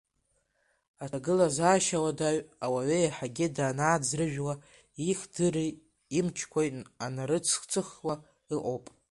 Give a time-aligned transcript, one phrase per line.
[1.03, 4.53] Аҭагылазаашьа уадаҩ ауаҩы еиҳагьы данаӡрыжәуа,
[5.09, 5.71] ихдыреи
[6.17, 6.69] имчқәеи
[7.05, 8.13] анарцыхцыхуа
[8.55, 8.85] ыҟоуп.